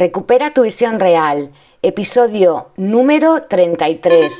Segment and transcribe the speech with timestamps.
[0.00, 1.50] Recupera tu visión real,
[1.82, 4.32] episodio número 33.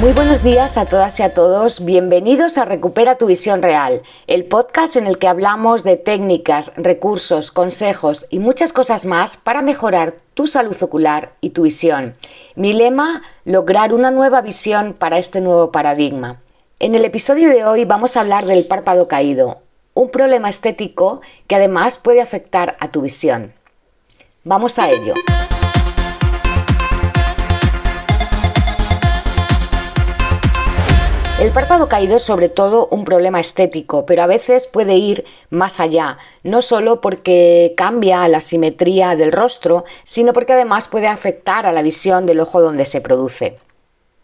[0.00, 1.84] Muy buenos días a todas y a todos.
[1.84, 7.52] Bienvenidos a Recupera tu visión real, el podcast en el que hablamos de técnicas, recursos,
[7.52, 12.16] consejos y muchas cosas más para mejorar tu salud ocular y tu visión.
[12.56, 16.40] Mi lema, lograr una nueva visión para este nuevo paradigma.
[16.82, 19.62] En el episodio de hoy vamos a hablar del párpado caído,
[19.94, 23.52] un problema estético que además puede afectar a tu visión.
[24.42, 25.14] Vamos a ello.
[31.40, 35.78] El párpado caído es sobre todo un problema estético, pero a veces puede ir más
[35.78, 41.70] allá, no solo porque cambia la simetría del rostro, sino porque además puede afectar a
[41.70, 43.60] la visión del ojo donde se produce.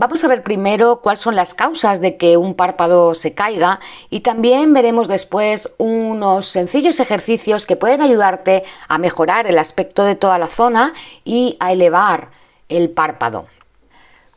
[0.00, 3.80] Vamos a ver primero cuáles son las causas de que un párpado se caiga
[4.10, 10.14] y también veremos después unos sencillos ejercicios que pueden ayudarte a mejorar el aspecto de
[10.14, 10.92] toda la zona
[11.24, 12.28] y a elevar
[12.68, 13.46] el párpado.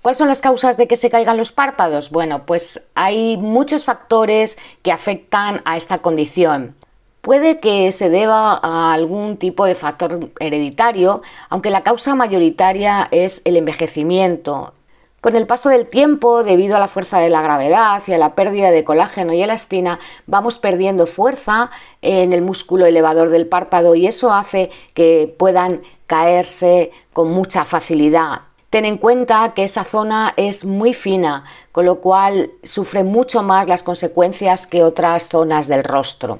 [0.01, 2.09] ¿Cuáles son las causas de que se caigan los párpados?
[2.09, 6.75] Bueno, pues hay muchos factores que afectan a esta condición.
[7.21, 13.43] Puede que se deba a algún tipo de factor hereditario, aunque la causa mayoritaria es
[13.45, 14.73] el envejecimiento,
[15.21, 18.33] con el paso del tiempo, debido a la fuerza de la gravedad y a la
[18.33, 21.69] pérdida de colágeno y elastina, vamos perdiendo fuerza
[22.01, 28.41] en el músculo elevador del párpado y eso hace que puedan caerse con mucha facilidad.
[28.71, 33.67] Ten en cuenta que esa zona es muy fina, con lo cual sufre mucho más
[33.67, 36.39] las consecuencias que otras zonas del rostro.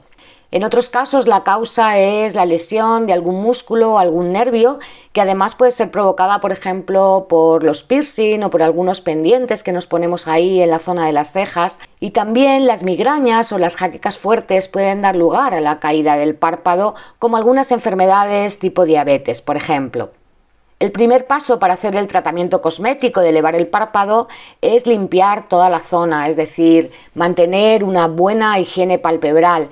[0.53, 4.79] En otros casos la causa es la lesión de algún músculo o algún nervio
[5.13, 9.71] que además puede ser provocada, por ejemplo, por los piercing o por algunos pendientes que
[9.71, 11.79] nos ponemos ahí en la zona de las cejas.
[12.01, 16.35] Y también las migrañas o las jaquecas fuertes pueden dar lugar a la caída del
[16.35, 20.11] párpado, como algunas enfermedades tipo diabetes, por ejemplo.
[20.81, 24.27] El primer paso para hacer el tratamiento cosmético de elevar el párpado
[24.61, 29.69] es limpiar toda la zona, es decir, mantener una buena higiene palpebral.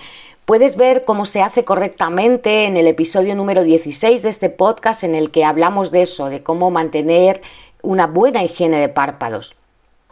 [0.50, 5.14] Puedes ver cómo se hace correctamente en el episodio número 16 de este podcast en
[5.14, 7.44] el que hablamos de eso, de cómo mantener
[7.84, 9.56] una buena higiene de párpados.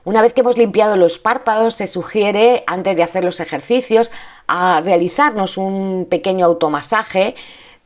[0.03, 4.11] Una vez que hemos limpiado los párpados, se sugiere, antes de hacer los ejercicios,
[4.45, 7.33] a realizarnos un pequeño automasaje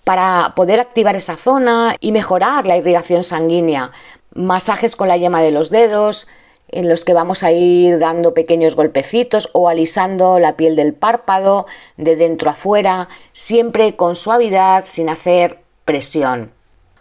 [0.03, 3.91] para poder activar esa zona y mejorar la irrigación sanguínea.
[4.33, 6.27] Masajes con la yema de los dedos,
[6.71, 11.65] en los que vamos a ir dando pequeños golpecitos o alisando la piel del párpado
[11.97, 16.51] de dentro a fuera, siempre con suavidad, sin hacer presión.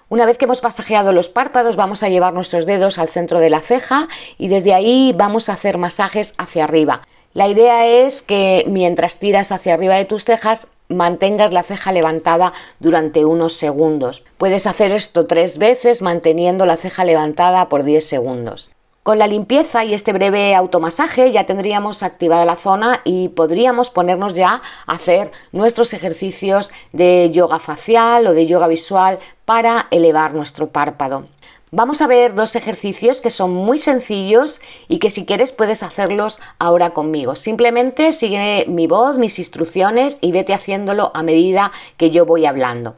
[0.09, 3.51] Una vez que hemos pasajeado los párpados, vamos a llevar nuestros dedos al centro de
[3.51, 4.09] la ceja
[4.39, 7.03] y desde ahí vamos a hacer masajes hacia arriba.
[7.33, 12.53] La idea es que mientras tiras hacia arriba de tus cejas, mantengas la ceja levantada
[12.81, 14.25] durante unos segundos.
[14.37, 18.73] Puedes hacer esto tres veces manteniendo la ceja levantada por 10 segundos.
[19.03, 24.35] Con la limpieza y este breve automasaje ya tendríamos activada la zona y podríamos ponernos
[24.35, 30.69] ya a hacer nuestros ejercicios de yoga facial o de yoga visual para elevar nuestro
[30.69, 31.25] párpado.
[31.71, 36.39] Vamos a ver dos ejercicios que son muy sencillos y que si quieres puedes hacerlos
[36.59, 37.37] ahora conmigo.
[37.37, 42.97] Simplemente sigue mi voz, mis instrucciones y vete haciéndolo a medida que yo voy hablando.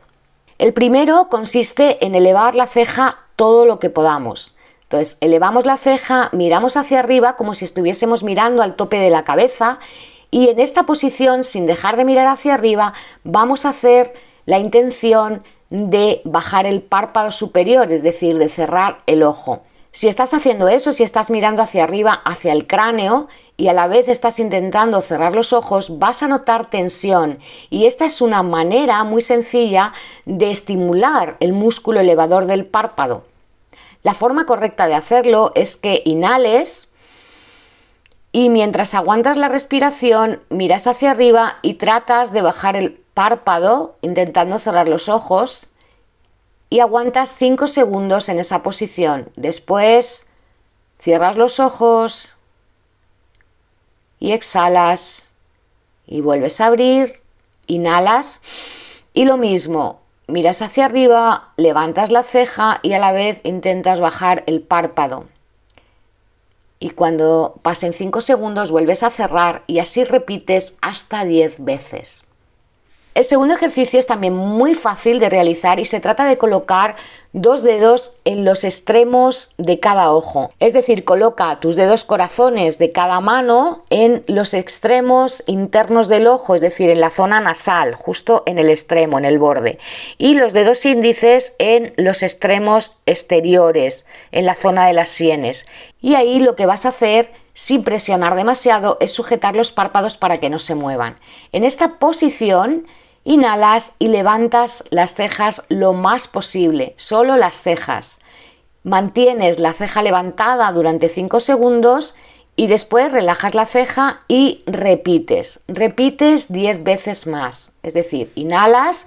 [0.58, 4.56] El primero consiste en elevar la ceja todo lo que podamos.
[4.92, 9.22] Entonces, elevamos la ceja, miramos hacia arriba como si estuviésemos mirando al tope de la
[9.22, 9.78] cabeza
[10.30, 12.92] y en esta posición, sin dejar de mirar hacia arriba,
[13.24, 14.12] vamos a hacer
[14.44, 19.62] la intención de bajar el párpado superior, es decir, de cerrar el ojo.
[19.92, 23.86] Si estás haciendo eso, si estás mirando hacia arriba, hacia el cráneo y a la
[23.86, 27.38] vez estás intentando cerrar los ojos, vas a notar tensión.
[27.70, 29.94] Y esta es una manera muy sencilla
[30.26, 33.31] de estimular el músculo elevador del párpado.
[34.02, 36.88] La forma correcta de hacerlo es que inhales
[38.32, 44.58] y mientras aguantas la respiración miras hacia arriba y tratas de bajar el párpado intentando
[44.58, 45.68] cerrar los ojos
[46.70, 49.30] y aguantas 5 segundos en esa posición.
[49.36, 50.26] Después
[50.98, 52.38] cierras los ojos
[54.18, 55.34] y exhalas
[56.06, 57.20] y vuelves a abrir,
[57.66, 58.40] inhalas
[59.12, 64.44] y lo mismo, miras hacia arriba, levantas la ceja y a la vez intentas bajar
[64.46, 65.26] el párpado.
[66.78, 72.26] Y cuando pasen 5 segundos vuelves a cerrar y así repites hasta 10 veces.
[73.14, 76.96] El segundo ejercicio es también muy fácil de realizar y se trata de colocar
[77.34, 80.50] dos dedos en los extremos de cada ojo.
[80.60, 86.54] Es decir, coloca tus dedos corazones de cada mano en los extremos internos del ojo,
[86.54, 89.78] es decir, en la zona nasal, justo en el extremo, en el borde.
[90.16, 95.66] Y los dedos índices en los extremos exteriores, en la zona de las sienes.
[96.00, 100.40] Y ahí lo que vas a hacer sin presionar demasiado es sujetar los párpados para
[100.40, 101.18] que no se muevan.
[101.52, 102.86] En esta posición
[103.24, 108.20] Inhalas y levantas las cejas lo más posible, solo las cejas.
[108.82, 112.16] Mantienes la ceja levantada durante 5 segundos
[112.56, 115.60] y después relajas la ceja y repites.
[115.68, 117.72] Repites 10 veces más.
[117.82, 119.06] Es decir, inhalas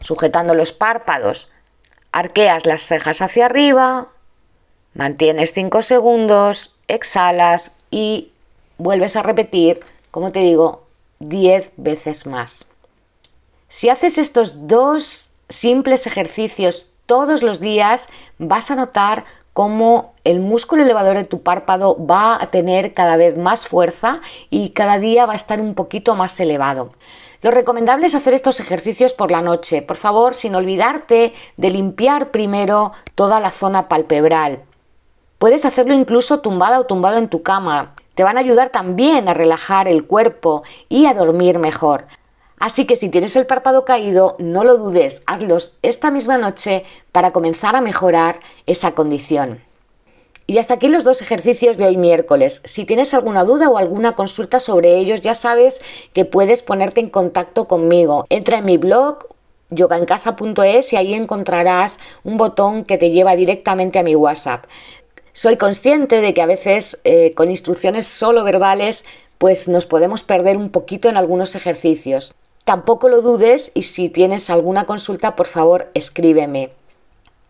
[0.00, 1.50] sujetando los párpados,
[2.12, 4.08] arqueas las cejas hacia arriba,
[4.94, 8.32] mantienes 5 segundos, exhalas y
[8.78, 9.80] vuelves a repetir,
[10.10, 10.86] como te digo,
[11.20, 12.67] 10 veces más.
[13.70, 20.84] Si haces estos dos simples ejercicios todos los días, vas a notar cómo el músculo
[20.84, 25.34] elevador de tu párpado va a tener cada vez más fuerza y cada día va
[25.34, 26.92] a estar un poquito más elevado.
[27.42, 32.30] Lo recomendable es hacer estos ejercicios por la noche, por favor, sin olvidarte de limpiar
[32.30, 34.62] primero toda la zona palpebral.
[35.38, 37.94] Puedes hacerlo incluso tumbada o tumbado en tu cama.
[38.14, 42.06] Te van a ayudar también a relajar el cuerpo y a dormir mejor.
[42.60, 47.32] Así que si tienes el párpado caído, no lo dudes, hazlos esta misma noche para
[47.32, 49.60] comenzar a mejorar esa condición.
[50.46, 52.62] Y hasta aquí los dos ejercicios de hoy miércoles.
[52.64, 55.82] Si tienes alguna duda o alguna consulta sobre ellos, ya sabes
[56.14, 58.24] que puedes ponerte en contacto conmigo.
[58.30, 59.26] Entra en mi blog
[59.70, 64.64] yogaencasa.es y ahí encontrarás un botón que te lleva directamente a mi WhatsApp.
[65.34, 69.04] Soy consciente de que a veces eh, con instrucciones solo verbales
[69.36, 72.34] pues nos podemos perder un poquito en algunos ejercicios.
[72.68, 76.68] Tampoco lo dudes y si tienes alguna consulta, por favor, escríbeme.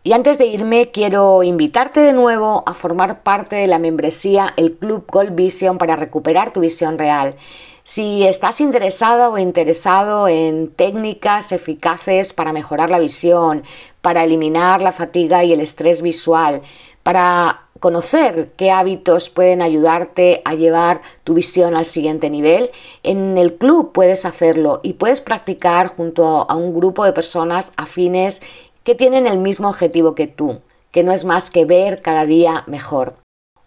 [0.01, 4.77] Y antes de irme, quiero invitarte de nuevo a formar parte de la membresía El
[4.77, 7.35] Club Gold Vision para recuperar tu visión real.
[7.83, 13.63] Si estás interesada o interesado en técnicas eficaces para mejorar la visión,
[14.01, 16.61] para eliminar la fatiga y el estrés visual,
[17.03, 22.71] para conocer qué hábitos pueden ayudarte a llevar tu visión al siguiente nivel.
[23.03, 28.41] En el club puedes hacerlo y puedes practicar junto a un grupo de personas afines
[28.83, 30.59] que tienen el mismo objetivo que tú,
[30.91, 33.15] que no es más que ver cada día mejor.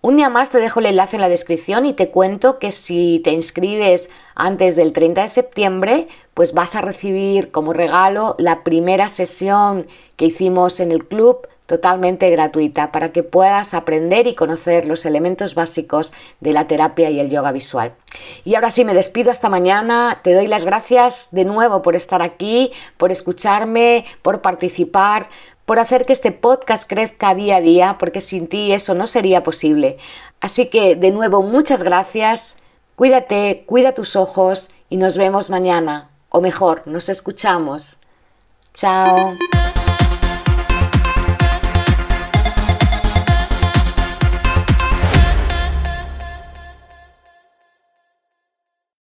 [0.04, 3.20] Un día más te dejo el enlace en la descripción y te cuento que si
[3.22, 9.08] te inscribes antes del 30 de septiembre, pues vas a recibir como regalo la primera
[9.08, 9.86] sesión
[10.16, 15.54] que hicimos en el club totalmente gratuita para que puedas aprender y conocer los elementos
[15.54, 17.94] básicos de la terapia y el yoga visual.
[18.44, 20.20] Y ahora sí, me despido hasta mañana.
[20.22, 25.30] Te doy las gracias de nuevo por estar aquí, por escucharme, por participar,
[25.64, 29.42] por hacer que este podcast crezca día a día, porque sin ti eso no sería
[29.42, 29.96] posible.
[30.42, 32.58] Así que, de nuevo, muchas gracias.
[32.96, 36.10] Cuídate, cuida tus ojos y nos vemos mañana.
[36.28, 37.96] O mejor, nos escuchamos.
[38.74, 39.16] Chao.